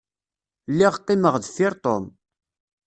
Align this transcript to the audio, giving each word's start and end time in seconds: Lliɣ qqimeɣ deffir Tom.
Lliɣ 0.71 0.93
qqimeɣ 1.01 1.35
deffir 1.37 1.73
Tom. 1.83 2.05